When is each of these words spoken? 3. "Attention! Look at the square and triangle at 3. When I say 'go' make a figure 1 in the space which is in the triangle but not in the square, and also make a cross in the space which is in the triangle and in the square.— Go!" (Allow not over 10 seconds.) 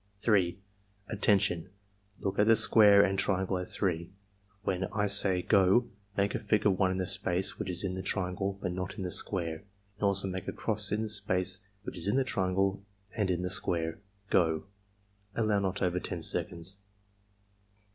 3. 0.21 0.57
"Attention! 1.09 1.69
Look 2.21 2.39
at 2.39 2.47
the 2.47 2.55
square 2.55 3.03
and 3.03 3.19
triangle 3.19 3.59
at 3.59 3.67
3. 3.67 4.09
When 4.63 4.85
I 4.85 5.05
say 5.05 5.43
'go' 5.43 5.91
make 6.17 6.33
a 6.33 6.39
figure 6.39 6.71
1 6.71 6.89
in 6.89 6.97
the 6.97 7.05
space 7.05 7.59
which 7.59 7.69
is 7.69 7.83
in 7.83 7.93
the 7.93 8.01
triangle 8.01 8.57
but 8.59 8.71
not 8.71 8.95
in 8.95 9.03
the 9.03 9.11
square, 9.11 9.57
and 9.57 10.03
also 10.03 10.27
make 10.27 10.47
a 10.47 10.53
cross 10.53 10.91
in 10.91 11.03
the 11.03 11.07
space 11.07 11.59
which 11.83 11.99
is 11.99 12.07
in 12.07 12.15
the 12.15 12.23
triangle 12.23 12.83
and 13.15 13.29
in 13.29 13.43
the 13.43 13.49
square.— 13.51 13.99
Go!" 14.31 14.63
(Allow 15.35 15.59
not 15.59 15.83
over 15.83 15.99
10 15.99 16.23
seconds.) 16.23 16.79